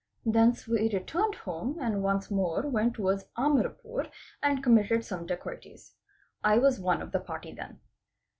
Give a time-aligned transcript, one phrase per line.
[0.25, 4.09] Thence we returned home and once more went towards Amarapur
[4.41, 5.91] and committed some dacoities.
[6.43, 7.81] I was one of the party then.